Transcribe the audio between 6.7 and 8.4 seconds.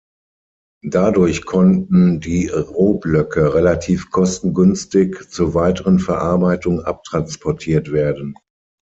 abtransportiert werden.